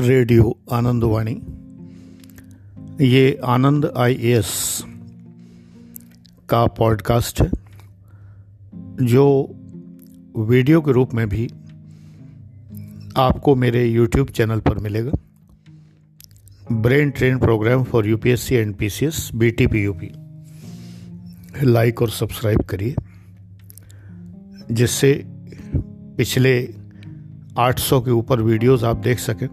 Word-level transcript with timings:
Radio 0.00 0.56
Anandwani 0.72 1.32
ये 3.02 3.40
आनंद 3.44 3.86
IAS 3.96 4.82
का 6.48 6.66
podcast 6.66 7.40
है, 7.42 7.50
जो 9.02 9.24
वीडियो 10.38 10.80
के 10.80 10.92
रूप 10.92 11.14
में 11.14 11.28
भी 11.28 11.46
आपको 13.16 13.54
मेरे 13.54 13.84
यूट्यूब 13.86 14.28
चैनल 14.28 14.60
पर 14.60 14.78
मिलेगा। 14.78 15.12
Brain 16.72 17.10
train 17.10 17.38
program 17.38 17.84
for 17.84 18.06
UPSC 18.06 18.54
and 18.54 18.74
PCS 18.74 19.30
बीटीपीयूपी 19.34 20.10
like 21.62 22.02
और 22.02 22.10
सब्सक्राइब 22.10 22.60
करिए, 22.60 22.94
जिससे 24.70 25.12
पिछले 26.16 26.74
800 27.58 28.00
के 28.00 28.10
ऊपर 28.10 28.40
वीडियोस 28.40 28.84
आप 28.84 28.96
देख 28.96 29.18
सकें। 29.18 29.48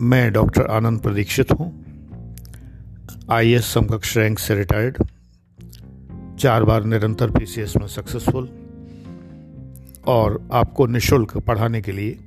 मैं 0.00 0.32
डॉक्टर 0.32 0.66
आनंद 0.66 1.00
प्रदीक्षित 1.00 1.52
हूँ। 1.52 1.84
आई 3.30 3.52
एस 3.52 3.66
समकक्ष 3.66 4.16
रैंक 4.16 4.38
से 4.38 4.54
रिटायर्ड। 4.54 4.98
चार 6.40 6.64
बार 6.64 6.84
निरंतर 6.84 7.30
पीसीएस 7.30 7.76
में 7.76 7.86
सक्सेसफुल 7.86 8.48
और 10.06 10.48
आपको 10.52 10.86
निशुल्क 10.86 11.36
पढ़ाने 11.36 11.80
के 11.80 11.92
लिए 11.92 12.18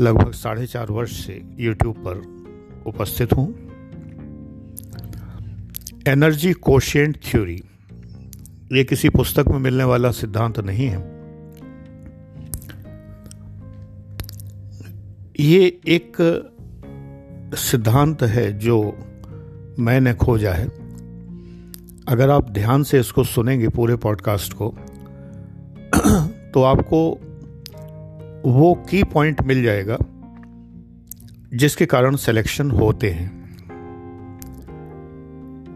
लगभग 0.00 0.32
साढ़े 0.32 0.66
चार 0.66 0.90
वर्ष 0.90 1.26
से 1.26 1.42
यूट्यूब 1.58 1.96
पर 1.96 2.22
उपस्थित 2.86 3.32
हूँ। 3.32 3.48
एनर्जी 6.08 6.52
कोशियंट 6.52 7.16
थ्योरी 7.16 7.62
ये 8.72 8.84
किसी 8.84 9.08
पुस्तक 9.08 9.44
में 9.48 9.58
मिलने 9.58 9.84
वाला 9.84 10.10
सिद्धांत 10.10 10.60
नहीं 10.60 10.86
है। 10.86 11.12
ये 15.40 15.80
एक 15.86 16.16
सिद्धांत 17.54 18.22
है 18.22 18.58
जो 18.58 18.76
मैंने 19.78 20.14
खोजा 20.14 20.52
है। 20.52 20.66
अगर 22.08 22.30
आप 22.30 22.50
ध्यान 22.50 22.82
से 22.82 23.00
इसको 23.00 23.24
सुनेंगे 23.24 23.68
पूरे 23.68 23.96
पॉडकास्ट 23.96 24.52
को 24.52 24.68
तो 26.54 26.62
आपको 26.62 27.10
वो 28.50 28.74
की 28.90 29.02
पॉइंट 29.04 29.42
मिल 29.42 29.62
जाएगा 29.62 29.96
जिसके 31.54 31.86
कारण 31.86 32.16
सिलेक्शन 32.16 32.70
होते 32.70 33.10
हैं। 33.10 33.30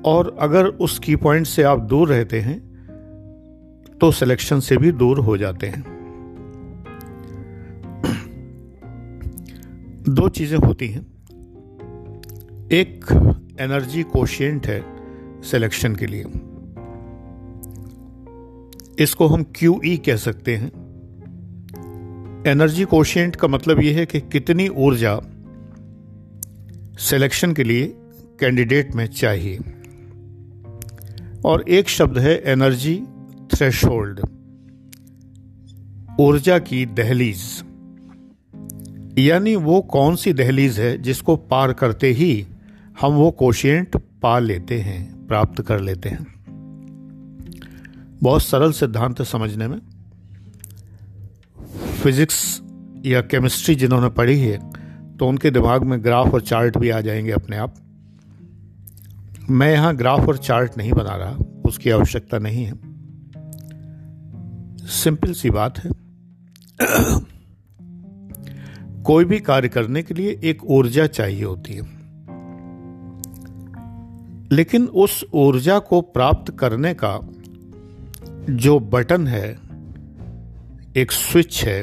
और 0.02 0.36
अगर 0.40 0.66
उस 0.66 0.98
की 0.98 1.16
पॉइंट 1.16 1.46
से 1.46 1.62
आप 1.62 1.80
दूर 1.80 2.08
रहते 2.08 2.40
हैं 2.40 2.58
तो 4.00 4.10
सिलेक्शन 4.12 4.60
से 4.60 4.76
भी 4.76 4.92
दूर 4.92 5.18
हो 5.18 5.36
जाते 5.36 5.66
हैं। 5.66 5.82
दो 10.08 10.28
चीज़ें 10.28 10.58
होती 10.58 10.88
हैं। 10.88 11.15
एक 12.72 13.04
एनर्जी 13.60 14.02
कोशियंट 14.02 14.66
है 14.66 14.84
सिलेक्शन 15.42 15.96
के 15.96 16.06
लिए। 16.06 16.24
इसको 18.98 19.26
हम 19.26 19.42
क्यू 19.42 19.80
ई 19.84 19.96
कह 19.96 20.16
सकते 20.16 20.56
हैं। 20.56 20.68
एनर्जी 22.46 22.84
कोशियंट 22.84 23.36
का 23.36 23.48
मतलब 23.48 23.80
यह 23.80 23.96
है 23.96 24.06
कि 24.06 24.20
कितनी 24.20 24.68
ऊर्जा 24.68 25.20
सिलेक्शन 26.98 27.52
के 27.52 27.64
लिए 27.64 27.94
कैंडिडेट 28.40 28.94
में 28.94 29.06
चाहिए। 29.06 29.58
और 31.44 31.64
एक 31.68 31.88
शब्द 31.88 32.18
है 32.18 32.42
एनर्जी 32.46 33.02
थ्रेशोल्ड 33.54 34.20
ऊर्जा 36.20 36.58
की 36.58 36.86
दहलीज। 36.86 37.64
यानी 39.18 39.56
वो 39.56 39.80
कौन 39.80 40.16
सी 40.16 40.32
दहलीज 40.32 40.80
है 40.80 41.02
जिसको 41.02 41.36
पार 41.36 41.72
करते 41.72 42.12
ही 42.12 42.46
हम 43.00 43.12
वो 43.12 43.30
कोशियंट 43.30 43.96
पा 44.22 44.38
लेते 44.38 44.80
हैं, 44.80 45.26
प्राप्त 45.26 45.62
कर 45.62 45.80
लेते 45.80 46.08
हैं। 46.08 46.26
बहुत 48.22 48.42
सरल 48.42 48.72
सिद्धांत 48.72 49.22
समझने 49.22 49.68
में। 49.68 49.80
फिजिक्स 52.02 52.62
या 53.06 53.20
केमिस्ट्री 53.20 53.74
जिन्होंने 53.74 54.08
पढ़ी 54.08 54.40
है 54.40 54.70
तो 55.16 55.28
उनके 55.28 55.50
दिमाग 55.50 55.82
में 55.82 56.04
ग्राफ 56.04 56.34
और 56.34 56.40
चार्ट 56.40 56.78
भी 56.78 56.90
आ 56.90 57.00
जाएँगे 57.00 57.32
अपने 57.32 57.56
आप। 57.56 57.74
मैं 59.50 59.72
यहाँ 59.72 59.96
ग्राफ 59.96 60.20
और 60.20 60.36
चार्ट 60.36 60.78
नहीं 60.78 60.92
बना 60.92 61.16
रहा, 61.16 61.36
उसकी 61.64 61.90
आवश्यकता 61.90 62.38
नहीं 62.38 62.64
है। 62.64 62.74
सिंपल 64.86 65.32
सी 65.32 65.50
बात 65.50 65.78
है। 65.78 65.90
कोई 69.02 69.24
भी 69.24 69.40
कार्य 69.40 69.68
करने 69.68 70.02
के 70.02 70.14
लिए 70.14 70.40
एक 70.44 70.64
ऊर्जा 70.64 71.06
चाहिए 71.06 71.44
होती 71.44 71.72
है। 71.72 71.95
लेकिन 74.52 74.86
उस 74.86 75.24
ऊर्जा 75.34 75.78
को 75.78 76.00
प्राप्त 76.00 76.56
करने 76.58 76.94
का 76.94 77.18
जो 78.50 78.78
बटन 78.78 79.26
है, 79.26 79.58
एक 80.96 81.12
स्विच 81.12 81.64
है, 81.64 81.82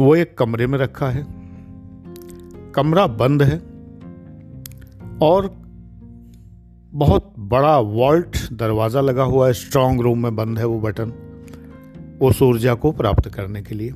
वो 0.00 0.14
एक 0.16 0.38
कमरे 0.38 0.66
में 0.66 0.78
रखा 0.78 1.10
है। 1.10 1.26
कमरा 2.72 3.06
बंद 3.06 3.42
है 3.42 3.58
और 5.22 5.54
बहुत 6.92 7.34
बड़ा 7.38 7.78
वॉल्ट 7.78 8.36
दरवाज़ा 8.52 9.00
लगा 9.00 9.22
हुआ 9.22 9.46
है, 9.46 9.52
स्ट्रांग 9.52 10.00
रूम 10.00 10.22
में 10.22 10.36
बंद 10.36 10.58
है 10.58 10.64
वो 10.64 10.80
बटन, 10.80 11.12
उस 12.22 12.42
ऊर्जा 12.42 12.74
को 12.74 12.92
प्राप्त 12.92 13.28
करने 13.28 13.62
के 13.62 13.74
लिए। 13.74 13.92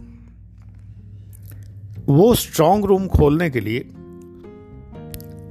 वो 2.07 2.35
स्ट्रांग 2.35 2.85
रूम 2.85 3.07
खोलने 3.09 3.51
के 3.51 3.61
लिए 3.61 3.89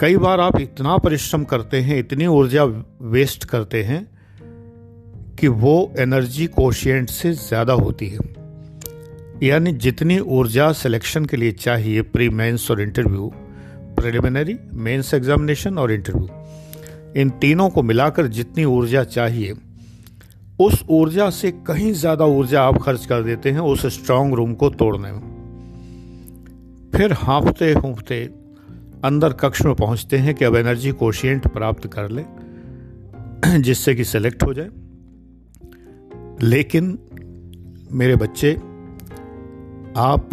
कई 0.02 0.18
बार 0.18 0.40
आप 0.40 0.60
इतना 0.62 0.98
परिश्रम 0.98 1.44
करते 1.44 1.80
हैं, 1.82 1.98
इतनी 2.00 2.26
ऊर्जा 2.28 2.64
वेस्ट 3.04 3.46
करते 3.46 3.82
हैं 3.84 4.06
कि 5.40 5.48
वो 5.48 5.94
एनर्जी 6.00 6.46
कोशियंट 6.48 7.10
से 7.10 7.32
ज़्यादा 7.34 7.74
होती 7.76 8.08
है। 8.08 8.20
यानी 9.44 9.72
जितनी 9.78 10.20
ऊर्जा 10.20 10.72
सिलेक्शन 10.74 11.26
के 11.26 11.38
लिए 11.38 11.52
चाहिए 11.54 12.02
प्री 12.04 12.30
मेंस 12.32 12.70
और 12.72 12.82
इंटरव्यू 12.82 13.32
प्रिलिमिनरी 13.98 14.58
मेंस 14.74 15.14
एग्जामिनेशन 15.14 15.78
और 15.78 15.92
इंटरव्यू 15.92 16.30
इन 17.22 17.30
तीनों 17.42 17.70
को 17.70 17.84
मिलाकर 17.84 18.28
जितनी 18.30 18.66
ऊर्जा 18.68 19.04
चाहिए, 19.06 19.54
उस 20.60 20.84
ऊर्जा 20.92 21.30
से 21.32 21.52
कहीं 21.68 21.92
ज़्यादा 21.96 22.26
ऊर्जा 22.28 22.62
आप 22.64 22.82
खर्च 22.84 23.06
कर 23.06 23.24
देते 23.24 23.52
हैं 23.52 23.60
उस 23.62 23.86
स्ट्रांग 23.94 24.34
रूम 24.34 24.54
को 24.54 24.70
तोड़ने 24.72 25.12
में। 25.12 25.22
फिर 26.92 27.14
हाँफते 27.16 27.72
हूफते 27.74 28.28
अंदर 29.08 29.34
कक्ष 29.34 29.66
में 29.66 29.76
पहुँचते 29.76 30.18
हैं 30.18 30.36
कि 30.36 30.46
अब 30.46 30.56
एनर्जी 30.56 30.92
कोशियंट 30.92 31.48
प्राप्त 31.48 31.88
कर 31.88 32.10
ले, 32.10 32.24
जिससे 33.60 33.96
कि 33.96 34.04
सेलेक्ट 34.04 34.44
हो 34.44 34.54
जाए। 34.54 34.70
लेकिन 36.42 37.00
मेरे 37.92 38.16
बच्चे, 38.16 38.54
आप 39.98 40.30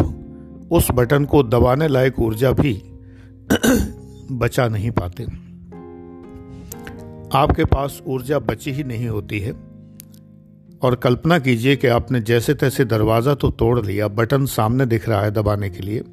उस 0.73 0.89
बटन 0.91 1.25
को 1.25 1.43
दबाने 1.43 1.89
लायक 1.89 2.19
ऊर्जा 2.19 2.53
भी 2.53 2.83
बचा 4.31 4.69
नहीं 4.69 4.91
पाते। 4.91 5.25
आपके 7.39 7.65
पास 7.65 8.03
ऊर्जा 8.07 8.39
बची 8.39 8.73
ही 8.73 8.85
नहीं 8.85 9.09
होती 9.09 9.39
है। 9.39 9.53
और 10.83 10.95
कल्पना 10.95 11.39
कीजिए 11.39 11.77
कि 11.77 11.87
आपने 11.87 12.21
जैसे 12.21 12.55
तैसे 12.55 12.85
दरवाज़ा 12.85 13.35
तो 13.35 13.51
तोड़ 13.51 13.87
लिया 13.87 14.09
बटन 14.09 14.47
सामने 14.47 14.87
दिख 14.87 15.09
रहा 15.09 15.23
है 15.23 15.31
दबाने 15.31 15.71
के 15.71 15.81
लिए। 15.81 16.05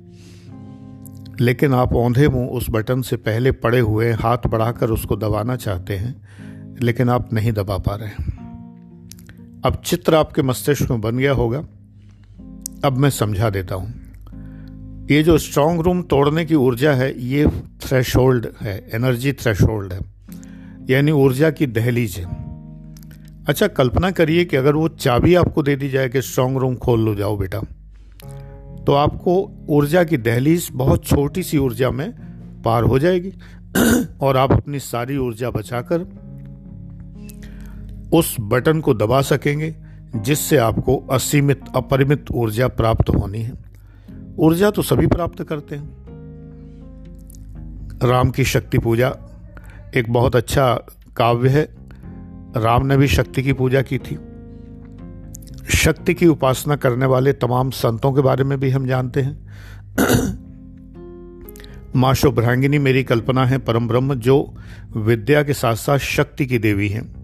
लेकिन 1.41 1.74
आप 1.74 1.94
औंधे 1.94 2.28
मुँह 2.28 2.50
उस 2.50 2.68
बटन 2.69 3.02
से 3.02 3.16
पहले 3.18 3.52
पड़े 3.52 3.79
हुए 3.79 4.12
हाथ 4.12 4.38
बढ़ाकर 4.47 4.90
उसको 4.90 5.16
दबाना 5.16 5.56
चाहते 5.56 5.96
हैं, 5.96 6.16
लेकिन 6.82 7.09
आप 7.09 7.34
नहीं 7.34 7.52
दबा 7.52 7.78
पा 7.78 7.96
रहे 7.96 8.09
अब 9.66 9.82
चित्र 9.85 10.16
आपके 10.16 10.41
मस्तिष्क 10.41 10.91
में 10.91 11.02
बन 11.02 11.17
गया 11.17 11.34
होगा। 11.34 11.59
अब 12.85 12.97
मैं 12.97 13.09
समझा 13.09 13.49
देता 13.49 13.76
हूँ। 13.76 13.93
ये 15.11 15.23
जो 15.23 15.38
स्ट्रांग 15.38 15.79
रूम 15.79 16.02
तोड़ने 16.02 16.46
की 16.46 16.55
ऊर्जा 16.55 16.93
है, 16.93 17.23
ये 17.23 17.47
थ्रेशोल्ड 17.82 18.47
है 18.61 18.90
एनर्जी 18.94 19.34
थ्रेशोल्ड 19.34 19.94
है, 19.94 19.99
यानी 20.90 21.11
ऊर्जा 21.11 21.52
की 21.52 21.67
दहलीज 21.67 22.17
है। 22.17 22.26
अच्छा 23.46 23.67
कल्पना 23.67 24.11
करिए 24.11 24.46
कि 24.46 24.58
अगर 24.58 24.76
वो 24.76 24.87
चाबी 24.87 25.35
आपको 25.35 25.64
दे 25.64 25.76
दी 25.76 25.90
जाए 25.90 26.09
कि 26.09 26.22
स्ट्रांग 26.22 26.58
रूम 26.58 26.76
खोल 26.76 26.99
लो, 26.99 27.16
जाओ 27.16 27.37
बेटा। 27.37 27.61
तो 28.87 28.93
आपको 28.93 29.66
ऊर्जा 29.69 30.03
की 30.03 30.17
दहलीज 30.17 30.69
बहुत 30.72 31.05
छोटी 31.05 31.43
सी 31.43 31.57
ऊर्जा 31.57 31.91
में 31.91 32.11
पार 32.66 32.83
हो 32.83 32.99
जाएगी। 32.99 33.33
और 34.22 34.37
आप 34.37 34.51
अपनी 34.51 34.79
सारी 34.79 35.17
ऊर्जा 35.17 35.49
बचाकर 35.49 35.99
उस 38.13 38.35
बटन 38.39 38.79
को 38.79 38.93
दबा 38.93 39.22
सकेंगे, 39.22 39.75
जिससे 40.16 40.57
आपको 40.57 40.97
असीमित, 40.97 41.61
अपरिमित 41.75 42.25
ऊर्जा 42.31 42.67
प्राप्त 42.67 43.09
होनी 43.09 43.41
है। 43.41 43.53
ऊर्जा 44.37 44.72
तो 44.72 44.81
सभी 44.81 45.07
प्राप्त 45.07 45.43
करते 45.43 45.75
हैं। 45.75 46.01
राम 48.03 48.29
की 48.29 48.43
शक्ति 48.43 48.77
पूजा 48.77 49.16
एक 49.95 50.13
बहुत 50.13 50.35
अच्छा 50.35 50.73
काव्य 51.17 51.49
है। 51.49 51.67
राम 52.57 52.85
ने 52.85 52.97
भी 52.97 53.07
शक्ति 53.07 53.43
की 53.43 53.53
पूजा 53.53 53.81
की 53.81 53.97
थी। 53.97 54.17
शक्ति 55.72 56.14
की 56.14 56.28
उपासना 56.28 56.76
करने 56.76 57.06
वाले 57.06 57.34
तमाम 57.34 57.70
संतों 57.70 58.14
के 58.14 58.22
बारे 58.22 58.44
में 58.44 58.59
भी 58.59 58.70
हम 58.70 58.88
जानते 58.88 59.22
हैं। 59.22 59.52
माँ 61.96 62.14
शुभ्रांगिनी 62.14 62.79
मेरी 62.79 63.03
कल्पना 63.03 63.46
है 63.46 63.58
परम 63.58 63.88
ब्रह्म 63.88 64.16
जो 64.16 64.56
विद्या 64.97 65.44
के 65.44 65.53
साथ 65.53 65.76
साथ 65.76 65.97
शक्ति 65.97 66.46
की 66.46 66.59
देवी 66.59 66.90
हैं। 66.90 67.22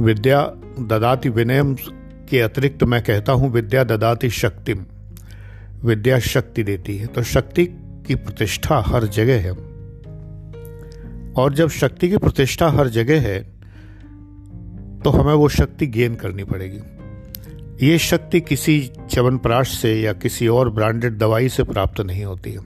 विद्या 0.00 0.42
ददाति 0.80 1.28
विनयम 1.28 1.74
के 2.28 2.40
अतिरिक्त 2.40 2.84
मैं 2.84 3.02
कहता 3.02 3.32
हूँ 3.32 3.52
विद्या 3.52 3.84
ददाति 3.84 4.30
शक्ति 4.30 4.74
विद्या 5.84 6.18
शक्ति 6.18 6.62
देती 6.62 6.96
है। 6.96 7.06
तो 7.06 7.22
शक्ति 7.22 7.66
की 8.06 8.14
प्रतिष्ठा 8.14 8.84
हर 8.86 9.06
जगह 9.06 9.40
है। 9.40 9.50
और 11.32 11.54
जब 11.54 11.68
शक्ति 11.68 12.08
की 12.08 12.16
प्रतिष्ठा 12.16 12.68
हर 12.68 12.88
जगह 12.88 13.20
है 13.20 13.55
तो 15.06 15.10
हमें 15.10 15.34
वो 15.34 15.48
शक्ति 15.48 15.86
गेन 15.86 16.14
करनी 16.14 16.44
पड़ेगी। 16.44 16.80
ये 17.86 17.98
शक्ति 17.98 18.40
किसी 18.40 18.90
च्यवनप्राश 19.10 19.78
से 19.78 20.00
या 20.00 20.12
किसी 20.12 20.48
और 20.48 20.70
ब्रांडेड 20.70 21.18
दवाई 21.18 21.48
से 21.48 21.62
प्राप्त 21.62 22.00
नहीं 22.00 22.24
होती। 22.24 22.50
है 22.50 22.58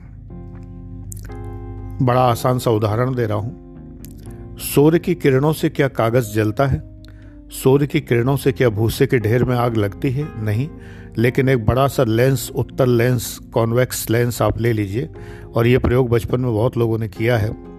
बड़ा 2.01 2.21
आसान 2.21 2.59
सा 2.59 2.71
उदाहरण 2.71 3.15
दे 3.15 3.25
रहा 3.25 3.37
हूँ। 3.37 3.77
सूर्य 4.59 4.99
की 4.99 5.15
किरणों 5.15 5.53
से 5.53 5.69
क्या 5.69 5.87
कागज़ 5.87 6.35
जलता 6.35 6.67
है? 6.67 7.03
सूर्य 7.49 7.87
की 7.87 8.01
किरणों 8.01 8.37
से 8.37 8.51
क्या 8.51 8.69
भूसे 8.69 9.07
के 9.07 9.19
ढेर 9.19 9.43
में 9.43 9.55
आग 9.55 9.77
लगती 9.77 10.11
है? 10.11 10.43
नहीं, 10.43 10.69
लेकिन 11.17 11.49
एक 11.49 11.65
बड़ा 11.65 11.87
सा 11.87 12.03
लेंस, 12.03 12.51
उत्तर 12.55 12.87
लेंस, 12.87 13.39
कॉन्वेक्स 13.53 14.09
लेंस 14.09 14.41
आप 14.41 14.61
ले 14.61 14.73
लीजिए, 14.73 15.09
और 15.55 15.67
ये 15.67 15.77
प्रयोग 15.77 16.09
बचपन 16.09 16.41
में 16.41 16.53
बहुत 16.53 16.77
लोगों 16.77 16.97
ने 16.97 17.07
किया 17.07 17.37
है। 17.37 17.70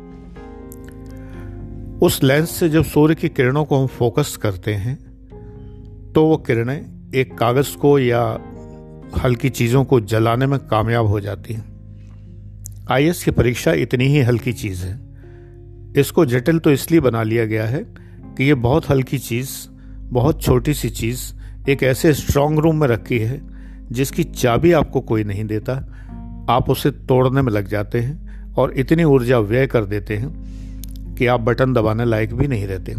उस 2.02 2.22
लेंस 2.22 2.50
से 2.50 2.68
जब 2.68 2.84
सूर्य 2.84 3.14
की 3.14 3.28
किरणों 3.28 3.64
को 3.64 3.80
हम 3.80 3.86
फोकस 3.86 4.38
करते 4.42 4.74
हैं 4.74 4.96
तो 6.12 6.26
वो 6.26 6.36
किरणें 6.36 7.10
एक 7.14 7.38
कागज़ 7.38 7.76
को 7.76 7.98
या 7.98 8.38
हल्की 9.18 9.48
चीज़ों 9.48 9.84
को 9.84 10.00
जलाने 10.00 10.46
में 10.46 10.58
कामयाब 10.58 11.06
हो 11.06 11.20
जाती 11.20 11.54
हैं। 11.54 11.64
आई 12.90 13.10
की 13.10 13.30
परीक्षा 13.30 13.72
इतनी 13.72 14.04
ही 14.04 14.20
हल्की 14.20 14.52
चीज़ 14.52 14.84
है। 14.84 15.00
इसको 15.96 16.26
जटिल 16.26 16.58
तो 16.58 16.70
इसलिए 16.70 17.00
बना 17.00 17.22
लिया 17.22 17.46
गया 17.46 17.66
है 17.66 17.84
कि 18.22 18.44
ये 18.44 18.54
बहुत 18.54 18.90
हल्की 18.90 19.18
चीज़, 19.18 19.50
बहुत 19.98 20.42
छोटी 20.42 20.74
सी 20.74 20.90
चीज़, 20.90 21.34
एक 21.68 21.82
ऐसे 21.82 22.14
स्ट्रांग 22.14 22.58
रूम 22.58 22.80
में 22.80 22.88
रखी 22.88 23.18
है, 23.18 23.42
जिसकी 23.92 24.24
चाबी 24.24 24.72
आपको 24.72 25.00
कोई 25.00 25.24
नहीं 25.24 25.44
देता। 25.44 25.72
आप 26.50 26.70
उसे 26.70 26.90
तोड़ने 26.90 27.42
में 27.42 27.52
लग 27.52 27.68
जाते 27.68 28.00
हैं 28.00 28.44
और 28.54 28.72
इतनी 28.72 29.04
ऊर्जा 29.04 29.38
व्यय 29.38 29.66
कर 29.66 29.84
देते 29.84 30.16
हैं 30.16 30.51
कि 31.22 31.26
आप 31.26 31.40
बटन 31.40 31.72
दबाने 31.72 32.04
लायक 32.04 32.34
भी 32.34 32.48
नहीं 32.48 32.66
रहते। 32.66 32.94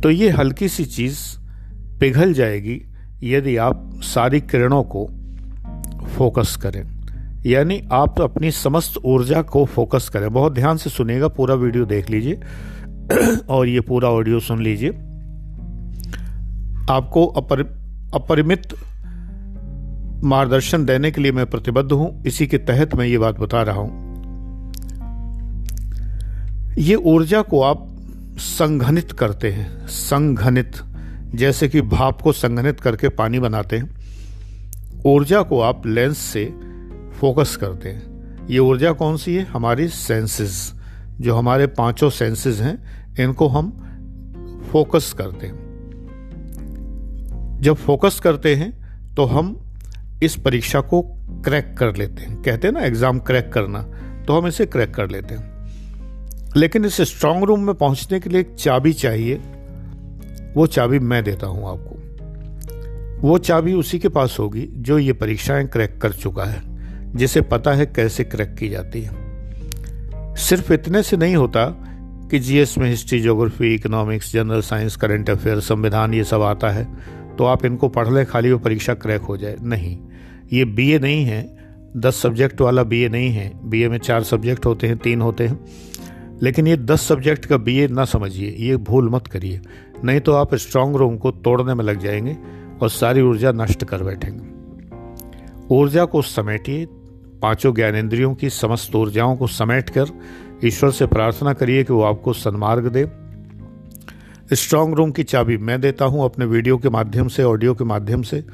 तो 0.00 0.10
ये 0.10 0.30
हल्की 0.30 0.68
सी 0.68 0.84
चीज़ 0.84 1.18
पिघल 2.00 2.32
जाएगी 2.32 2.82
यदि 3.22 3.56
आप 3.56 3.90
सारी 3.94 4.40
किरणों 4.40 4.82
को 4.82 5.06
फोकस 6.06 6.56
करें। 6.56 6.82
यानी 7.46 7.88
आप 7.92 8.14
तो 8.16 8.24
अपनी 8.24 8.50
समस्त 8.50 8.98
ऊर्जा 9.04 9.42
को 9.42 9.64
फोकस 9.64 10.08
करें। 10.08 10.32
बहुत 10.32 10.54
ध्यान 10.54 10.76
से 10.76 10.90
सुनेगा 10.90 11.28
पूरा 11.28 11.54
वीडियो 11.54 11.84
देख 11.84 12.10
लीजिए 12.10 12.40
और 13.48 13.68
ये 13.68 13.80
पूरा 13.80 14.08
ऑडियो 14.08 14.40
सुन 14.40 14.62
लीजिए। 14.62 14.90
आपको 16.90 17.26
अपर, 17.26 17.62
अपरिमित 18.14 18.68
मार्गदर्शन 20.24 20.84
देने 20.84 21.10
के 21.10 21.20
लिए 21.20 21.32
मैं 21.32 21.46
प्रतिबद्ध 21.46 21.92
हूँ। 21.92 22.24
इसी 22.26 22.46
के 22.46 22.58
तहत 22.58 22.94
मैं 22.94 23.06
ये 23.06 23.18
बात 23.18 23.40
बता 23.40 23.62
रहा 23.62 23.76
हूँ। 23.76 24.09
ये 26.78 26.94
ऊर्जा 26.94 27.42
को 27.42 27.60
आप 27.62 27.86
संघनित 28.38 29.12
करते 29.12 29.50
हैं, 29.50 29.86
संघनित, 29.86 30.76
जैसे 31.34 31.68
कि 31.68 31.80
भाप 31.80 32.20
को 32.20 32.32
संघनित 32.32 32.80
करके 32.80 33.08
पानी 33.08 33.38
बनाते 33.38 33.78
हैं। 33.78 35.02
ऊर्जा 35.06 35.42
को 35.42 35.60
आप 35.60 35.86
लेंस 35.86 36.18
से 36.18 36.44
फोकस 37.20 37.56
करते 37.56 37.88
हैं। 37.88 38.46
ये 38.46 38.58
ऊर्जा 38.58 38.92
कौन 38.92 39.16
सी 39.16 39.34
है? 39.34 39.44
हमारी 39.44 39.88
सेंसेस। 39.88 40.72
जो 41.20 41.34
हमारे 41.34 41.66
पाँचों 41.66 42.10
सेंसेस 42.10 42.60
हैं, 42.60 42.78
इनको 43.20 43.48
हम 43.48 43.70
फोकस 44.72 45.12
करते 45.18 45.46
हैं। 45.46 45.68
जब 47.60 47.74
फोकस 47.76 48.20
करते 48.20 48.54
हैं 48.54 48.72
तो 49.14 49.24
हम 49.24 49.56
इस 50.22 50.36
परीक्षा 50.36 50.80
को 50.80 51.02
क्रैक 51.44 51.74
कर 51.78 51.96
लेते 51.96 52.22
हैं। 52.22 52.42
कहते 52.42 52.68
हैं 52.68 52.74
ना, 52.74 52.80
एग्ज़ाम 52.80 53.18
क्रैक 53.18 53.52
करना 53.52 53.82
तो 54.26 54.40
हम 54.40 54.46
इसे 54.46 54.66
क्रैक 54.66 54.94
कर 54.94 55.10
लेते 55.10 55.34
हैं। 55.34 55.49
लेकिन 56.56 56.84
इस 56.84 57.00
स्ट्रांग 57.00 57.44
रूम 57.44 57.60
में 57.60 57.74
पहुँचने 57.74 58.20
के 58.20 58.30
लिए 58.30 58.40
एक 58.40 58.54
चाबी 58.54 58.92
चाहिए। 58.92 59.34
वो 60.54 60.66
चाबी 60.66 60.98
मैं 60.98 61.22
देता 61.24 61.46
हूँ 61.46 61.68
आपको। 61.68 61.96
वो 63.20 63.36
चाबी 63.38 63.72
उसी 63.72 63.98
के 63.98 64.08
पास 64.08 64.36
होगी 64.38 64.66
जो 64.72 64.98
ये 64.98 65.12
परीक्षाएँ 65.12 65.66
क्रैक 65.66 65.98
कर 65.98 66.12
चुका 66.12 66.44
है, 66.44 66.62
जिसे 67.16 67.40
पता 67.42 67.72
है 67.72 67.86
कैसे 67.86 68.24
क्रैक 68.24 68.54
की 68.54 68.68
जाती 68.68 69.02
है। 69.02 70.34
सिर्फ़ 70.38 70.72
इतने 70.72 71.02
से 71.02 71.16
नहीं 71.16 71.36
होता 71.36 71.66
कि 72.30 72.38
जीएस 72.38 72.76
में 72.78 72.88
history 72.90 73.20
geography 73.20 73.74
economics 73.74 74.32
general 74.32 74.60
science 74.60 74.96
current 74.96 75.30
affair 75.30 75.60
संविधान, 75.60 76.14
ये 76.14 76.24
सब 76.24 76.42
आता 76.42 76.70
है 76.70 76.84
तो 77.36 77.44
आप 77.44 77.64
इनको 77.64 77.88
पढ़ 77.88 78.08
लें, 78.08 78.24
खाली 78.26 78.52
वो 78.52 78.58
परीक्षा 78.58 78.94
क्रैक 78.94 79.22
हो 79.22 79.36
जाए। 79.36 79.56
नहीं, 79.62 79.96
ये 80.52 80.64
बीए 80.66 80.98
नहीं 80.98 81.24
है, 81.24 81.42
दस 81.96 82.16
सब्जेक्ट 82.16 82.60
वाला 82.60 82.82
बीए 82.82 83.08
नहीं 83.08 83.30
है। 83.30 83.50
बीए 83.64 83.88
में 83.88 83.98
चार 83.98 84.22
सब्जेक्ट 84.22 84.66
होते 84.66 84.86
हैं, 84.86 84.96
तीन 84.98 85.20
होते 85.20 85.46
हैं। 85.46 85.58
लेकिन 86.42 86.66
ये 86.66 86.76
दस 86.76 87.00
सब्जेक्ट 87.02 87.46
का 87.46 87.56
बीए 87.56 87.88
ना 87.88 88.04
समझिए, 88.04 88.56
ये 88.58 88.76
भूल 88.76 89.10
मत 89.10 89.26
करिए। 89.26 89.60
नहीं 90.04 90.20
तो 90.20 90.32
आप 90.32 90.54
स्ट्रांग 90.54 90.96
रूम 90.96 91.16
को 91.16 91.30
तोड़ने 91.30 91.74
में 91.74 91.84
लग 91.84 92.00
जाएँगे 92.00 92.36
और 92.82 92.88
सारी 92.88 93.22
ऊर्जा 93.22 93.52
नष्ट 93.52 93.84
कर 93.84 94.02
बैठेंगे। 94.02 94.50
ऊर्जा 95.74 96.04
को 96.04 96.22
समेटिए, 96.22 96.86
पाँचों 97.42 97.74
ज्ञानेन्द्रियों 97.74 98.34
की 98.34 98.50
समस्त 98.50 98.94
ऊर्जाओं 98.94 99.36
को 99.36 99.46
समेट 99.46 99.90
कर 99.90 100.04
ईश्वर 100.64 100.90
से 100.90 101.06
प्रार्थना 101.06 101.52
करिए 101.52 101.84
कि 101.84 101.92
वो 101.92 102.02
आपको 102.02 102.32
सन्मार्ग 102.32 102.86
दे। 102.86 103.08
स्ट्रांग 104.56 104.94
रूम 104.94 105.10
की 105.10 105.22
चाबी 105.22 105.56
मैं 105.56 105.80
देता 105.80 106.04
हूँ 106.04 106.24
अपने 106.24 106.44
वीडियो 106.44 106.78
के 106.78 106.88
माध्यम 106.88 107.28
से 107.28 107.42
ऑडियो 107.42 107.74
के 107.74 107.84
माध्यम 107.84 108.22
से, 108.22 108.44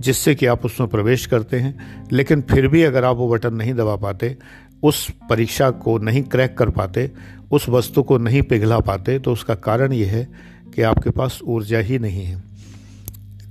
जिससे 0.00 0.34
कि 0.34 0.46
आप 0.46 0.64
उसमें 0.64 0.88
प्रवेश 0.90 1.26
करते 1.26 1.56
हैं। 1.56 2.06
लेकिन 2.12 2.40
फिर 2.40 2.68
भी 2.68 2.82
अगर 2.82 3.04
आप 3.04 3.16
वो 3.16 3.28
बटन 3.28 3.54
नहीं 3.54 3.74
दबा 3.74 3.96
पाते 3.96 4.36
उस 4.82 5.06
परीक्षा 5.30 5.70
को 5.70 5.98
नहीं 5.98 6.22
क्रैक 6.22 6.58
कर 6.58 6.70
पाते, 6.70 7.10
उस 7.50 7.68
वस्तु 7.68 8.02
को 8.02 8.18
नहीं 8.18 8.42
पिघला 8.42 8.78
पाते 8.78 9.18
तो 9.18 9.32
उसका 9.32 9.54
कारण 9.54 9.92
यह 9.92 10.12
है 10.12 10.28
कि 10.74 10.82
आपके 10.82 11.10
पास 11.10 11.38
ऊर्जा 11.44 11.78
ही 11.78 11.98
नहीं 11.98 12.24
है। 12.24 12.42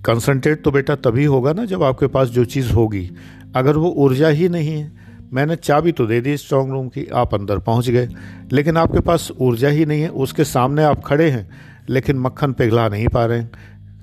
कंसंट्रेट 0.05 0.63
तो 0.63 0.71
बेटा 0.71 0.95
तभी 0.95 1.25
होगा 1.25 1.53
ना 1.53 1.65
जब 1.65 1.83
आपके 1.83 2.07
पास 2.07 2.27
जो 2.27 2.45
चीज़ 2.45 2.71
होगी। 2.73 3.09
अगर 3.55 3.77
वो 3.77 3.89
ऊर्जा 3.97 4.27
ही 4.27 4.49
नहीं 4.49 4.69
है, 4.69 4.91
मैंने 5.33 5.55
चाबी 5.55 5.91
तो 5.91 6.05
दे 6.07 6.21
दी 6.21 6.37
स्ट्रांग 6.37 6.71
रूम 6.71 6.87
की, 6.87 7.05
आप 7.05 7.33
अंदर 7.35 7.57
पहुँच 7.57 7.89
गए। 7.89 8.07
लेकिन 8.51 8.77
आपके 8.77 8.99
पास 8.99 9.31
ऊर्जा 9.39 9.69
ही 9.69 9.85
नहीं 9.85 10.01
है, 10.01 10.09
उसके 10.09 10.43
सामने 10.43 10.83
आप 10.83 11.03
खड़े 11.05 11.29
हैं, 11.29 11.49
लेकिन 11.89 12.19
मक्खन 12.19 12.53
पिघला 12.53 12.87
नहीं 12.89 13.07
पा 13.07 13.25
रहे 13.25 13.39
हैं 13.39 13.51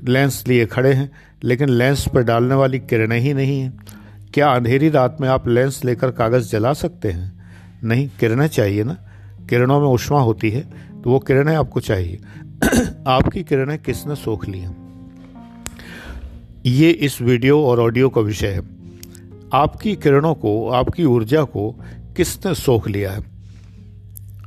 लेंस 0.04 0.44
लिए 0.48 0.66
खड़े 0.66 0.92
हैं, 0.92 1.10
लेकिन 1.44 1.68
लेंस 1.68 2.04
पर 2.14 2.22
डालने 2.22 2.54
वाली 2.54 2.78
किरणें 2.78 3.18
ही 3.20 3.34
नहीं 3.34 3.60
हैं। 3.60 3.72
क्या 4.34 4.52
अंधेरी 4.52 4.88
रात 4.88 5.16
में 5.20 5.28
आप 5.28 5.48
लेंस 5.48 5.84
लेकर 5.84 6.10
कागज़ 6.10 6.52
जला 6.52 6.72
सकते 6.72 7.10
हैं? 7.10 7.32
नहीं, 7.84 8.10
किरणें 8.20 8.46
चाहिए 8.46 8.84
ना? 8.84 8.96
किरणों 9.50 9.80
में 9.80 9.88
उष्मा 9.88 10.20
होती 10.20 10.50
है 10.50 10.60
तो 11.02 11.10
वो 11.10 11.18
किरणें 11.18 11.56
आपको 11.56 11.80
चाहिए। 11.80 12.18
आपकी 13.06 13.44
किरणें 13.44 13.78
किसने 13.78 14.14
सोख 14.14 14.48
ली 14.48 14.58
हैं? 14.58 14.76
ये 16.66 16.90
इस 16.90 17.22
वीडियो 17.22 17.64
और 17.64 17.80
ऑडियो 17.80 18.08
का 18.08 18.20
विषय 18.20 18.48
है। 18.48 18.62
आपकी 19.52 19.96
किरणों 19.96 20.34
को, 20.34 20.68
आपकी 20.68 21.04
ऊर्जा 21.04 21.42
को 21.42 21.84
किसने 22.16 22.54
सोख 22.54 22.88
लिया 22.88 23.12
है? 23.12 23.24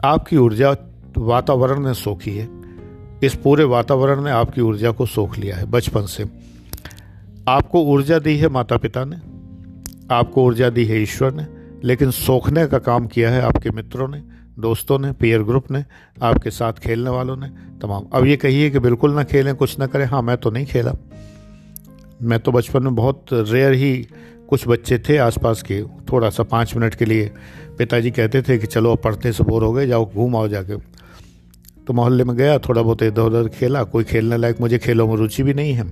आपकी 0.06 0.38
ऊर्जा 0.38 0.75
वातावरण 1.17 1.86
ने 1.86 1.94
सोखी 1.94 2.38
है। 2.38 2.50
इस 3.24 3.36
पूरे 3.36 3.63
वातावरण 3.63 4.24
ने 4.24 4.32
आपकी 4.32 4.62
ऊर्जा 4.62 4.91
को 4.91 5.06
सोख 5.06 5.38
लिया 5.38 5.56
है, 5.56 5.65
बचपन 5.65 6.06
से। 6.06 6.25
आपको 7.48 7.84
ऊर्जा 7.84 8.20
दी 8.20 8.38
है 8.38 8.50
माता 8.50 8.77
पिता 8.77 9.06
ने? 9.06 9.37
आपको 10.12 10.44
ऊर्जा 10.44 10.70
दी 10.70 10.86
है 10.86 11.02
ईश्वर 11.02 11.34
ने, 11.34 11.48
लेकिन 11.84 12.12
सोखने 12.12 12.68
का 12.68 12.80
काम 12.80 13.08
किया 13.08 13.30
है 13.30 13.42
आपके 13.42 13.70
मित्रों 13.70 14.08
ने, 14.08 14.24
दोस्तों 14.60 15.00
ने 15.00 15.12
पीयर 15.12 15.44
ग्रुप 15.44 15.72
ने, 15.72 15.86
आपके 16.22 16.50
साथ 16.50 16.74
खेलने 16.74 17.10
वालों 17.10 17.38
ने, 17.38 17.48
तमाम। 17.82 18.06
अब 18.14 18.26
ये 18.26 18.38
कहिए 18.38 18.70
कि 18.70 18.80
बिल्कुल 18.80 19.12
ना 19.12 19.24
खेलें, 19.24 19.56
कुछ 19.56 19.80
ना 19.80 19.88
करें। 19.88 20.06
हाँ 20.06 20.22
मैं 20.22 20.38
तो 20.38 20.52
नहीं 20.52 20.66
खेला। 20.66 20.94
मैं 22.22 22.40
तो 22.40 22.52
बचपन 22.52 22.84
में 22.84 22.96
बहुत 22.96 23.26
रेयर 23.34 23.74
ही 23.74 24.08
कुछ 24.50 24.68
बच्चे 24.68 25.00
थे 25.00 25.18
आसपास 25.18 25.62
के 25.62 25.84
थोड़ा 25.84 26.30
सा 26.30 26.44
पाँच 26.44 26.76
मिनट 26.76 26.96
के 26.96 27.06
लिए। 27.06 27.32
पिताजी 27.78 28.12
कहते 28.12 28.42
थे 28.42 28.58
कि 28.58 28.68
चलो 28.68 28.96
पढ़ते 28.96 29.32
से 29.32 29.44
बोर 29.44 29.64
हो 29.64 29.74
गए, 29.74 29.88
जाओ 29.88 30.12
घूम 30.12 30.36
आओ 30.36 30.48
जाके। 30.48 30.78
तो 31.88 31.94
मोहल्ले 31.94 32.24
में 32.24 32.38
गया, 32.38 32.60
थोड़ा 32.60 32.82
बहुत 32.82 33.04
इधर 33.04 33.22
उधर 33.22 33.48
खेला, 33.48 33.84
कोई 33.84 34.04
खेलने 34.04 34.38
लायक 34.38 34.62
मुझे 34.62 34.78
खेलों 34.78 35.08
में 35.08 35.16
रुचि 35.16 35.44
भी 35.44 35.54
नहीं 35.54 35.74
है। 35.74 35.90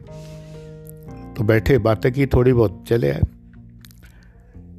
तो 1.33 1.43
बैठे, 1.43 1.77
बातें 1.77 2.13
की 2.13 2.25
थोड़ी 2.25 2.53
बहुत, 2.53 2.83
चले 2.87 3.11
आए। 3.11 3.21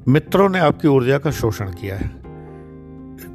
मित्रों 0.09 0.49
ने 0.49 0.59
आपकी 0.59 0.87
ऊर्जा 0.87 1.17
का 1.17 1.31
शोषण 1.31 1.65
किया 1.65 1.97
है। 1.97 2.11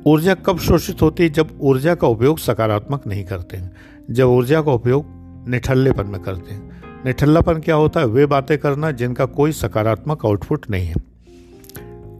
ऊर्जा 0.06 0.34
कब 0.34 0.58
शोषित 0.58 1.02
होती 1.02 1.22
है? 1.22 1.28
जब 1.28 1.58
ऊर्जा 1.60 1.94
का 1.94 2.06
उपयोग 2.06 2.38
सकारात्मक 2.38 3.06
नहीं 3.06 3.24
करते 3.24 3.56
हैं। 3.56 3.76
जब 4.10 4.26
ऊर्जा 4.26 4.62
का 4.62 4.72
उपयोग 4.72 5.04
निठल्लेपन 5.48 6.06
में 6.06 6.20
करते 6.20 6.54
हैं। 6.54 6.82
निठल्लापन 7.06 7.54
क्या 7.54 7.74
होता 7.74 8.00
है? 8.00 8.06
वे 8.06 8.26
बातें 8.26 8.58
करना 8.58 8.90
जिनका 8.90 9.24
कोई 9.24 9.52
सकारात्मक 9.52 10.26
आउटपुट 10.26 10.70
नहीं 10.70 10.86
है। 10.86 10.94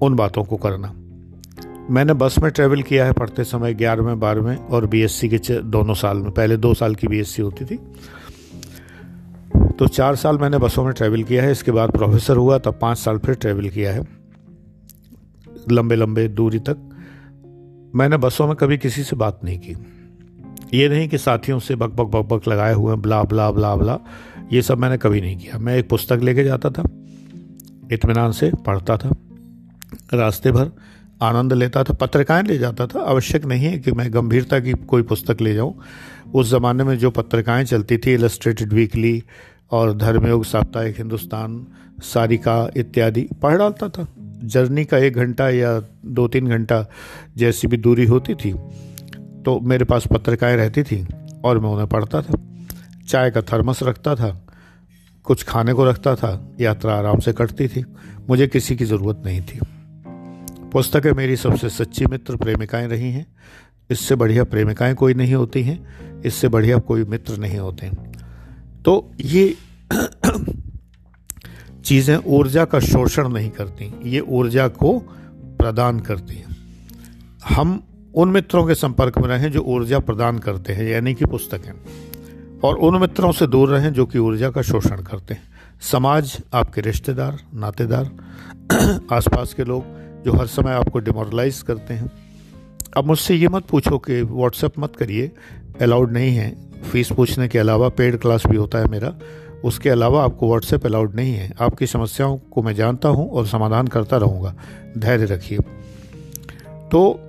उन 0.03 0.15
बातों 0.15 0.45
को 0.45 0.57
करना। 0.57 0.95
मैंने 1.91 2.13
बस 2.13 2.39
में 2.39 2.53
ट्रेवल 2.53 2.83
किया 2.83 3.05
है 3.05 3.13
पढ़ते 3.13 3.45
समय 3.45 3.75
ग्यारहवें, 3.75 4.21
बारहवें 4.21 4.57
और 4.57 4.87
बीएससी 4.87 5.29
के 5.29 5.63
दोनों 5.63 5.95
साल 5.95 6.17
में। 6.17 6.31
पहले 6.31 6.57
दो 6.57 6.75
साल 6.75 6.95
की 6.95 7.07
बीएससी 7.07 7.43
होती 7.43 7.65
थी। 7.65 7.77
तो 9.79 9.87
चार 9.87 10.17
साल 10.17 10.39
मैंने 10.39 10.59
बसों 10.59 10.85
में 10.85 10.95
ट्रैवल 10.95 11.23
किया 11.23 11.43
है। 11.43 11.53
इसके 11.53 11.71
बाद 11.71 11.91
प्रोफेसर 11.91 12.37
हुआ, 12.37 12.59
तब 12.59 12.79
पाँच 12.83 12.99
साल 12.99 13.19
फिर 13.19 13.35
ट्रैवल 13.35 13.69
किया 13.69 13.93
है। 13.93 14.22
लंबे 15.71 15.97
लंबे 15.97 16.27
दूरी 16.29 16.59
तक, 16.59 16.77
मैंने 17.95 18.17
बसों 18.17 18.47
में 18.47 18.57
कभी 18.57 18.79
किसी 18.79 19.03
से 19.03 19.17
बात 19.17 19.41
नहीं 19.45 19.59
की। 19.59 19.77
ये 20.75 20.89
नहीं 20.89 21.09
कि 21.09 21.19
साथियों 21.19 21.59
से 21.59 21.75
बक 21.75 21.91
बक 21.91 22.07
बक 22.07 22.27
बक 22.27 22.49
लगाए 22.49 22.75
हुए 22.75 22.97
ब्ला 22.97 23.23
ब्ला 23.23 23.51
ब्ला 23.51 23.75
ब्ला, 23.77 23.99
ये 24.53 24.63
सब 24.63 24.79
मैंने 24.79 24.99
कभी 24.99 25.21
नहीं 25.21 25.37
किया। 25.39 25.59
मैं 25.59 25.77
एक 25.77 25.89
पुस्तक 25.89 26.21
लेके 26.23 26.45
जाता 26.45 26.71
था 26.71 26.83
इतमान 27.93 28.33
से 28.33 28.51
पढ़ता 28.67 28.97
था, 28.97 29.11
रास्ते 30.15 30.53
भर 30.53 30.71
आनंद 31.23 31.53
लेता 31.53 31.83
था, 31.85 31.95
पत्रिकाएँ 31.95 32.43
ले 32.43 32.57
जाता 32.59 32.87
था। 32.87 33.01
आवश्यक 33.01 33.45
नहीं 33.45 33.65
है 33.65 33.79
कि 33.79 33.93
मैं 33.93 34.13
गंभीरता 34.15 34.59
की 34.61 34.73
कोई 34.73 35.03
पुस्तक 35.03 35.41
ले 35.41 35.55
जाऊँ। 35.55 35.75
उस 36.35 36.51
ज़माने 36.51 36.85
में 36.85 36.97
जो 36.99 37.11
पत्रिकाएँ 37.11 37.65
चलती 37.65 37.99
थी 37.99 38.13
इलस्ट्रेटेड 38.15 38.73
वीकली 38.73 39.23
और 39.71 39.97
धर्मयोग, 39.97 40.45
साप्ताहिक 40.45 40.99
हिंदुस्तान, 40.99 41.67
सारिका 42.03 42.71
इत्यादि, 42.77 43.29
पढ़ 43.43 43.59
डालता 43.59 43.89
था। 43.89 44.07
जर्नी 44.45 44.85
का 44.85 44.99
एक 44.99 45.15
घंटा 45.15 45.49
या 45.51 45.79
दो 46.07 46.27
तीन 46.29 46.49
घंटा 46.49 46.85
जैसी 47.37 47.69
भी 47.69 47.77
दूरी 47.77 48.05
होती 48.05 48.35
थी 48.35 48.53
तो 49.43 49.59
मेरे 49.61 49.85
पास 49.85 50.07
पत्रिकाएँ 50.07 50.57
रहती 50.57 50.83
थी 50.83 51.07
और 51.45 51.59
मैं 51.59 51.71
उन्हें 51.71 51.89
पढ़ता 51.89 52.23
था। 52.23 52.39
चाय 53.09 53.31
का 53.31 53.43
थर्मस 53.43 53.83
रखता 53.83 54.15
था, 54.15 54.31
कुछ 55.25 55.43
खाने 55.45 55.73
को 55.73 55.85
रखता 55.85 56.15
था, 56.17 56.55
यात्रा 56.61 56.95
आराम 56.95 57.19
से 57.19 57.33
कटती 57.33 57.69
थी, 57.69 57.85
मुझे 58.29 58.47
किसी 58.47 58.77
की 58.77 58.85
ज़रूरत 58.85 59.23
नहीं 59.27 59.41
थी। 59.43 59.59
पुस्तकें 60.73 61.13
मेरी 61.13 61.37
सबसे 61.37 61.69
सच्ची 61.69 62.07
मित्र 62.07 62.37
प्रेमिकाएँ 62.37 62.87
रही 62.89 63.11
हैं। 63.13 63.27
इससे 63.91 64.15
बढ़िया 64.15 64.45
प्रेमिकाएँ 64.45 64.95
कोई 64.95 65.15
नहीं 65.15 65.35
होती 65.35 65.63
हैं, 65.63 66.23
इससे 66.23 66.49
बढ़िया 66.49 66.79
कोई 66.81 67.05
मित्र 67.05 67.37
नहीं 67.37 67.59
होते 67.59 67.91
तो 68.85 69.11
ये 69.21 69.55
चीज़ें 71.85 72.17
ऊर्जा 72.17 72.65
का 72.65 72.81
शोषण 72.81 73.29
नहीं 73.29 73.51
करती, 73.51 73.95
ये 74.05 74.21
ऊर्जा 74.21 74.69
को 74.69 74.99
प्रदान 75.59 76.01
करती 76.01 76.35
हैं। 76.35 76.57
हम 77.49 77.83
उन 78.15 78.29
मित्रों 78.29 78.67
के 78.67 78.75
संपर्क 78.75 79.19
में 79.19 79.29
रहें 79.29 79.53
जो 79.53 79.61
ऊर्जा 79.61 79.99
प्रदान 79.99 80.39
करते 80.39 80.73
हैं 80.73 80.85
यानी 80.85 81.15
कि 81.15 81.25
पुस्तकें 81.25 81.73
और 82.65 82.77
उन 82.77 83.01
मित्रों 83.01 83.33
से 83.33 83.47
दूर 83.47 83.69
रहें 83.69 83.93
जो 83.93 84.07
कि 84.07 84.19
ऊर्जा 84.19 84.51
का 84.51 84.63
शोषण 84.63 85.03
करते 85.03 85.35
हैं। 85.35 85.43
समाज 85.81 86.39
आपके 86.55 86.81
रिश्तेदार, 86.81 87.39
नातेदार, 87.55 88.11
आसपास 89.13 89.55
के 89.55 89.65
लोग 89.65 89.85
जो 90.25 90.33
हर 90.33 90.47
समय 90.47 90.73
आपको 90.73 90.99
डिमोरलाइज 90.99 91.63
करते 91.63 91.95
हैं। 91.95 92.11
अब 92.97 93.05
मुझसे 93.05 93.35
ये 93.35 93.49
मत 93.49 93.65
पूछो 93.65 93.99
कि 93.99 94.23
व्हाट्सएप 94.23 94.73
मत 94.79 94.97
करिए 94.97 95.31
अलाउड 95.81 96.13
नहीं 96.13 96.37
है। 96.37 96.73
फ़ीस 96.93 97.13
पूछने 97.13 97.49
के 97.49 97.59
अलावा 97.59 97.89
पेड 97.89 98.17
क्लास 98.17 98.43
भी 98.47 98.57
होता 98.57 98.79
है 98.79 98.89
मेरा। 98.89 99.15
उसके 99.65 99.91
अलावा 99.91 100.25
आपको 100.25 100.49
व्हाट्सएप 100.49 100.87
अलाउड 100.87 101.15
नहीं 101.15 101.35
है। 101.35 101.53
आपकी 101.61 101.87
समस्याओं 101.87 102.37
को 102.37 102.63
मैं 102.63 102.75
जानता 102.75 103.09
हूँ 103.09 103.31
और 103.31 103.47
समाधान 103.47 103.87
करता 103.87 104.17
रहूँगा। 104.17 104.55
धैर्य 104.99 105.25
रखिए। 105.25 105.59
तो 106.91 107.21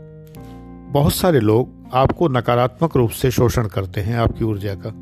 बहुत 0.94 1.14
सारे 1.14 1.40
लोग 1.40 1.70
आपको 1.94 2.28
नकारात्मक 2.28 2.98
रूप 2.98 3.10
से 3.10 3.32
शोषण 3.32 3.68
करते 3.68 4.02
हैं 4.02 4.18
आपकी 4.18 4.46
ऊर्जा 4.46 4.74
का। 4.76 4.94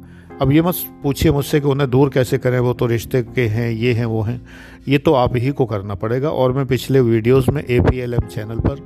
अब 0.41 0.51
ये 0.51 0.61
मत 0.61 0.75
पूछिए 1.03 1.31
मुझसे 1.31 1.59
कि 1.59 1.67
उन्हें 1.67 1.89
दूर 1.89 2.09
कैसे 2.09 2.38
करें, 2.38 2.59
वो 2.59 2.73
तो 2.73 2.85
रिश्ते 2.85 3.21
के 3.23 3.47
हैं, 3.47 3.69
ये 3.71 3.93
हैं, 3.93 4.05
वो 4.05 4.21
हैं। 4.21 4.41
ये 4.88 4.97
तो 4.97 5.13
आप 5.13 5.35
ही 5.35 5.51
को 5.51 5.65
करना 5.65 5.95
पड़ेगा 5.95 6.29
और 6.29 6.51
मैं 6.51 6.65
पिछले 6.65 7.01
वीडियोस 7.01 7.50
में 7.50 7.63
A 7.63 7.79
P 7.79 8.00
L 8.00 8.13
M 8.13 8.27
channel 8.27 8.59
पर 8.59 8.79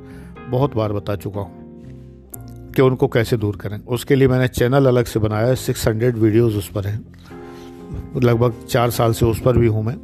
बहुत 0.49 0.75
बार 0.75 0.93
बता 0.93 1.15
चुका 1.15 1.41
हूँ 1.41 1.63
कि 2.75 2.81
उनको 2.81 3.07
कैसे 3.07 3.37
दूर 3.37 3.55
करें। 3.55 3.79
उसके 3.79 4.15
लिए 4.15 4.27
मैंने 4.27 4.47
चैनल 4.47 4.85
अलग 4.85 5.05
से 5.05 5.19
बनाया 5.19 5.47
है 5.47 5.55
सिक्स 5.55 5.87
हंड्रेड 5.87 6.17
वीडियोज़ 6.17 6.57
उस 6.57 6.69
पर 6.71 6.87
हैं। 6.87 6.99
लगभग 8.15 8.65
चार 8.69 8.89
साल 8.89 9.13
से 9.13 9.25
उस 9.25 9.41
पर 9.41 9.57
भी 9.57 9.67
हूँ 9.67 9.83
मैं 9.83 9.97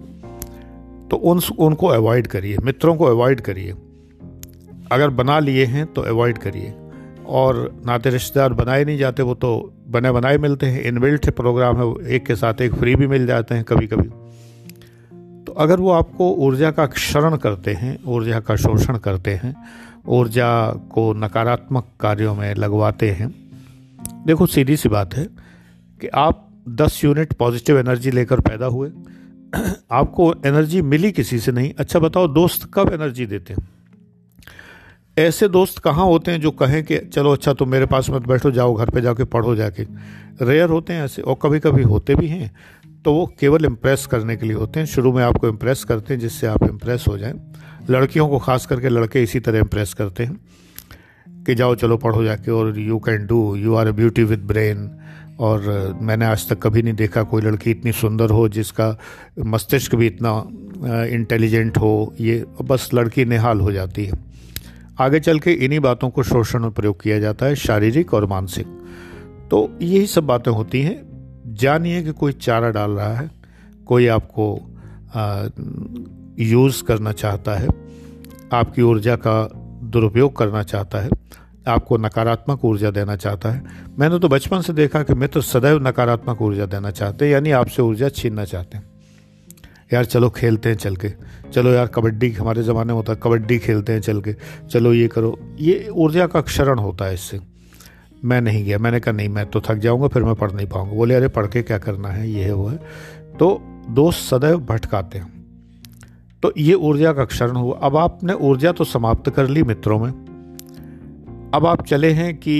तो 1.10 1.17
उन, 1.17 1.41
उनको 1.60 1.88
अवॉइड 1.88 2.27
करिए, 2.27 2.57
मित्रों 2.57 2.95
को 2.95 3.05
अवॉइड 3.05 3.41
करिए। 3.41 3.74
अगर 4.91 5.10
बना 5.10 5.39
लिए 5.39 5.65
हैं 5.65 5.86
तो 5.86 6.01
अवॉइड 6.01 6.38
करिए। 6.38 6.74
और 7.27 7.81
नाते 7.86 8.10
रिश्तेदार 8.10 8.53
बनाए 8.53 8.83
नहीं 8.86 8.98
जाते, 8.98 9.24
वो 9.24 9.33
तो 9.33 9.74
बने 9.89 10.12
बनाए 10.12 10.38
मिलते 10.38 10.65
हैं। 10.65 10.81
इनबिल्ट 10.83 11.29
प्रोग्राम 11.29 11.77
है 11.77 12.13
एक 12.15 12.25
के 12.25 12.36
साथ 12.36 12.62
एक 12.62 12.74
फ्री 12.74 12.95
भी 12.95 13.07
मिल 13.07 13.27
जाते 13.27 13.55
हैं 13.55 13.63
कभी 13.63 13.88
कभी 13.88 14.10
तो 15.45 15.53
अगर 15.53 15.79
वो 15.79 15.91
आपको 15.91 16.29
ऊर्जा 16.38 16.71
का 16.71 16.86
क्षरण 16.86 17.36
करते 17.38 17.74
हैं, 17.74 17.98
ऊर्जा 18.05 18.39
का 18.39 18.55
शोषण 18.55 18.98
करते 18.98 19.31
हैं, 19.33 19.55
ऊर्जा 20.07 20.50
को 20.91 21.13
नकारात्मक 21.13 21.88
कार्यों 22.00 22.36
में 22.36 22.53
लगवाते 22.55 23.12
हैं, 23.12 23.33
देखो 24.25 24.45
सीधी 24.45 24.77
सी 24.77 24.89
बात 24.89 25.13
है 25.13 25.25
कि 26.01 26.07
आप 26.07 26.48
10 26.70 27.03
यूनिट 27.03 27.34
पॉजिटिव 27.34 27.80
एनर्जी 27.80 28.12
लेकर 28.12 28.39
पैदा 28.39 28.65
हुए। 28.65 28.89
आपको 29.91 30.34
एनर्जी 30.46 30.82
मिली 30.82 31.12
किसी 31.12 31.39
से 31.39 31.51
नहीं। 31.51 31.74
अच्छा 31.77 32.00
बताओ, 32.00 32.27
दोस्त 32.27 32.72
कब 32.74 32.94
एनर्जी 32.94 33.25
देते 33.25 33.53
हैं? 33.53 33.70
ऐसे 35.18 35.48
दोस्त 35.48 35.80
कहाँ 35.80 36.06
होते 36.06 36.32
हैं 36.32 36.41
जो 36.41 36.51
कहें 36.51 36.84
कि, 36.84 36.98
चलो 36.98 37.32
अच्छा 37.32 37.53
तुम 37.53 37.70
मेरे 37.70 37.86
पास 37.86 38.10
मत 38.10 38.22
बैठो, 38.22 38.51
जाओ 38.51 38.75
घर 38.75 38.89
पे 38.89 39.01
जाके 39.01 39.24
पढ़ो 39.24 39.56
जाके। 39.56 39.84
रेयर 40.41 40.70
होते 40.70 40.94
हैं 40.94 41.06
ऐसे, 41.06 41.22
और 41.22 41.36
कभी 41.41 41.60
कभी 41.60 41.84
होते 41.84 42.15
भी 42.15 42.27
हैं। 42.27 42.56
तो 43.06 43.13
वो 43.13 43.34
केवल 43.39 43.65
इम्प्रेस 43.65 44.06
करने 44.06 44.36
के 44.36 44.46
लिए 44.46 44.56
होते 44.56 44.80
हैं। 44.80 44.88
शुरू 44.88 45.13
में 45.13 45.24
आपको 45.24 45.48
इम्प्रेस 45.48 45.84
करते 45.84 46.13
हैं, 46.13 46.22
जिससे 46.22 46.48
आप 46.48 46.63
इम्प्रेस 46.63 47.06
हो 47.08 47.18
जाएँ। 47.18 47.34
लड़कियों 47.89 48.27
को 48.27 48.39
खास 48.39 48.65
करके 48.65 48.89
लड़के 48.89 49.24
इसी 49.24 49.39
तरह 49.39 49.58
इम्प्रेस 49.60 49.94
करते 49.94 50.24
हैं 50.24 50.39
कि, 51.44 51.56
जाओ 51.56 51.75
चलो 51.75 51.98
पढ़ो 51.98 52.24
जाके, 52.24 52.51
और 52.51 52.80
you 52.80 53.00
can 53.00 53.25
do 53.25 53.56
you 53.56 53.75
are 53.75 53.88
a 53.88 53.91
beauty 53.91 54.24
with 54.24 54.39
brain 54.39 54.98
और 55.41 55.98
मैंने 56.01 56.25
आज 56.25 56.48
तक 56.50 56.60
कभी 56.63 56.81
नहीं 56.81 56.93
देखा 56.93 57.24
कोई 57.24 57.41
लड़की 57.41 57.71
इतनी 57.71 57.91
सुंदर 57.91 58.29
हो 58.29 58.48
जिसका 58.50 58.98
मस्तिष्क 59.39 59.95
भी 59.95 60.07
इतना 60.07 60.33
इंटेलिजेंट 61.05 61.77
हो। 61.77 62.13
ये 62.19 62.43
बस 62.62 62.89
लड़की 62.93 63.25
निहाल 63.25 63.60
हो 63.60 63.71
जाती 63.71 64.05
है। 64.05 64.19
आगे 65.00 65.19
चल 65.19 65.39
के 65.39 65.51
इन्हीं 65.65 65.79
बातों 65.79 66.10
को 66.10 66.24
शोषण 66.24 66.62
में 66.62 66.71
प्रयोग 66.71 67.01
किया 67.01 67.19
जाता 67.19 67.45
है, 67.45 67.55
शारीरिक 67.55 68.13
और 68.13 68.25
मानसिक। 68.25 68.67
तो 69.51 69.69
यही 69.81 70.07
सब 70.07 70.24
बातें 70.24 70.51
होती 70.51 70.81
हैं। 70.81 71.00
जानिए 71.48 72.03
कि 72.03 72.12
कोई 72.12 72.31
चारा 72.31 72.69
डाल 72.69 72.91
रहा 72.91 73.13
है, 73.13 73.29
कोई 73.86 74.07
आपको 74.07 74.48
यूज़ 76.39 76.83
करना 76.83 77.12
चाहता 77.12 77.55
है, 77.55 77.67
आपकी 78.53 78.81
ऊर्जा 78.81 79.15
का 79.15 79.50
दुरुपयोग 79.83 80.36
करना 80.38 80.63
चाहता 80.63 81.00
है। 81.00 81.10
आपको 81.68 81.98
नकारात्मक 81.98 82.65
ऊर्जा 82.65 82.91
देना 82.91 83.15
चाहता 83.15 83.50
है। 83.50 83.63
मैंने 84.00 84.20
तो 84.20 84.27
बचपन 84.27 84.62
से 84.62 84.74
देखा 84.74 85.03
कि 85.03 85.13
मित्र 85.13 85.41
सदैव 85.41 85.88
नकारात्मक 85.88 86.41
ऊर्जा 86.41 86.65
देना 86.65 86.91
चाहते 86.91 87.25
हैं, 87.25 87.32
यानी 87.32 87.51
आपसे 87.51 87.82
ऊर्जा 87.82 88.10
छीनना 88.10 88.46
चाहते 88.46 88.77
हैं। 88.77 88.91
यार 89.94 90.06
चलो 90.06 90.30
खेलते 90.30 90.70
हैं 90.70 90.75
चल 90.75 90.96
के। 90.96 91.13
चलो 91.53 91.72
यार 91.72 91.88
कबड्डी 91.88 92.32
हमारे 92.32 92.63
ज़माने 92.63 92.88
में 92.88 92.94
होता 92.94 93.13
है 93.13 93.20
कबड्डी 93.24 93.60
खेलते 93.60 93.94
हैं 93.94 94.01
चल 94.01 94.22
के। 94.22 94.36
चलो 94.72 94.94
ये 94.94 95.08
करो। 95.08 95.39
ये 95.60 95.88
ऊर्जा 95.91 96.27
का 96.27 96.41
क्षरण 96.41 96.80
होता 96.80 97.06
है 97.06 97.13
इससे। 97.13 97.39
मैं 98.25 98.41
नहीं 98.41 98.65
गया। 98.65 98.77
मैंने 98.77 99.00
कहा, 99.00 99.12
नहीं, 99.12 99.30
मैं 99.30 99.46
तो 99.46 99.62
थक 99.62 99.75
जाऊँगा, 99.75 100.08
फिर 100.08 100.24
मैं 100.24 100.36
पढ़ 100.36 100.51
नहीं 100.51 100.68
पाऊँगा। 100.68 100.94
बोले, 100.94 101.15
अरे, 101.15 101.27
पढ़ 101.27 101.48
के 101.48 101.62
क्या 101.62 101.77
करना 101.77 102.10
है? 102.10 102.32
ये 102.32 102.51
वो 102.51 102.68
है। 102.68 102.77
तो 103.39 103.62
दोस्त 103.89 104.20
सदैव 104.20 104.60
भटकाते 104.60 105.18
हैं। 105.18 105.46
तो 106.44 106.53
ये 106.58 106.74
ऊर्जा 106.74 107.13
का 107.13 107.25
क्षरण 107.25 107.56
हुआ। 107.56 107.80
अब 107.84 107.98
आपने 107.98 108.34
ऊर्जा 108.34 108.72
तो 108.72 108.84
समाप्त 108.84 109.30
कर 109.30 109.48
ली 109.48 109.63
मित्रों 109.63 110.00
में। 110.00 110.31
अब 111.53 111.65
आप 111.65 111.86
चले 111.86 112.10
हैं 112.12 112.34
कि 112.36 112.53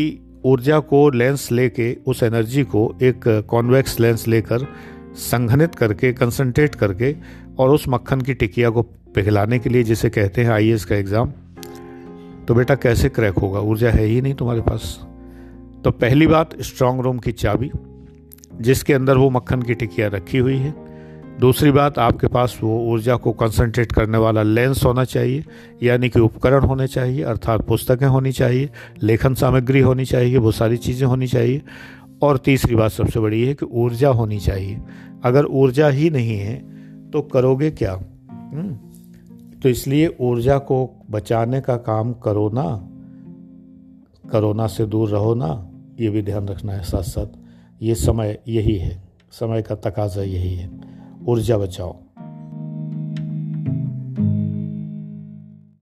ऊर्जा 0.46 0.80
को 0.80 1.10
लेंस 1.10 1.52
लेके, 1.52 1.94
उस 2.08 2.24
एनर्जी 2.24 2.64
को 2.64 2.82
एक 3.02 3.28
कॉन्वेक्स 3.50 4.00
लेंस 4.00 4.28
लेकर 4.28 4.66
संघनित 5.16 5.76
करके 5.76 6.12
कंसंट्रेट 6.14 6.76
करके, 6.76 7.16
और 7.60 7.70
उस 7.70 7.86
मक्खन 7.90 8.22
की 8.22 8.34
टिकिया 8.34 8.70
को 8.70 8.82
पिघलाने 9.16 9.60
के 9.60 9.70
लिए 9.70 9.84
जिसे 9.84 10.10
कहते 10.10 10.44
हैं 10.44 10.52
आईएएस 10.52 10.86
का 10.86 10.96
एग्ज़ाम 10.96 11.32
तो 12.48 12.56
बेटा 12.56 12.76
कैसे 12.76 13.10
क्रैक 13.10 13.34
होगा? 13.34 13.60
ऊर्जा 13.60 13.90
है 13.92 14.06
ही 14.06 14.22
नहीं 14.22 14.34
तुम्हारे 14.34 14.62
पास। 14.62 15.00
तो 15.84 15.92
पहली 15.92 16.28
बात 16.28 16.62
स्ट्रांग 16.62 17.00
रूम 17.02 17.20
की 17.20 17.32
चाबी, 17.34 17.72
जिसके 18.62 18.94
अंदर 18.94 19.18
वो 19.18 19.30
मक्खन 19.30 19.62
की 19.62 19.74
टिकिया 19.74 20.08
रखी 20.10 20.38
हुई 20.38 20.58
है। 20.58 20.74
दूसरी 21.42 21.72
बात, 21.72 22.00
आपके 22.00 22.28
पास 22.28 22.60
वो 22.64 22.86
ऊर्जा 22.86 23.16
को 23.16 23.32
कंसंट्रेट 23.32 23.92
करने 23.92 24.18
वाला 24.18 24.44
लेंस 24.44 24.86
होना 24.86 25.04
चाहिए, 25.04 25.46
यानी 25.84 26.10
कि 26.10 26.20
उपकरण 26.20 26.64
होने 26.64 26.88
चाहिए, 26.88 27.24
अर्थात 27.24 27.68
पुस्तकें 27.68 28.06
होनी 28.06 28.32
चाहिए, 28.32 28.70
लेखन 29.04 29.34
सामग्री 29.34 29.80
होनी 29.80 30.06
चाहिए 30.06 30.38
वो 30.38 30.52
सारी 30.52 30.78
चीज़ें 30.78 31.08
होनी 31.08 31.28
चाहिए। 31.28 31.62
और 32.22 32.38
तीसरी 32.38 32.76
बात 32.76 32.92
सबसे 32.92 33.20
बड़ी 33.20 33.48
है 33.48 33.54
कि 33.54 33.66
ऊर्जा 33.66 34.10
होनी 34.10 34.40
चाहिए। 34.40 34.80
अगर 35.24 35.46
ऊर्जा 35.46 35.88
ही 35.88 36.10
नहीं 36.10 36.38
है 36.38 36.56
तो 37.12 37.22
करोगे 37.22 37.72
क्या? 37.72 37.94
हम्म? 38.32 38.74
तो 39.60 39.70
इसलिए 39.70 40.16
ऊर्जा 40.20 40.58
को 40.58 41.06
बचाने 41.12 41.62
का 41.62 41.76
काम 41.76 42.14
करो 42.14 42.50
ना। 42.54 42.88
करोना 44.30 44.68
से 44.68 44.86
दूर 44.86 45.10
रहो 45.10 45.36
ना। 45.36 45.70
ये 46.00 46.10
भी 46.10 46.22
ध्यान 46.22 46.48
रखना 46.48 46.74
है 46.74 46.84
साथ 46.84 47.04
साथ 47.04 47.28
ये 47.82 47.96
समय 47.96 48.40
यही 48.48 48.78
है। 48.78 49.04
समय 49.32 49.62
का 49.62 49.76
तकाजा 49.76 50.22
यही 50.22 50.56
है। 50.56 51.01
ऊर्जा 51.28 51.58
बचाओ। 51.58 52.01